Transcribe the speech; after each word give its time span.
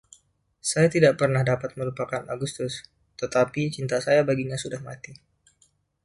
Saya 0.71 0.87
tidak 0.95 1.13
pernah 1.21 1.43
dapat 1.51 1.71
melupakan 1.79 2.23
Augustus, 2.33 2.73
tetapi 3.21 3.61
cinta 3.75 3.97
saya 4.05 4.21
baginya 4.29 4.57
sudah 4.63 4.81
mati. 4.87 5.13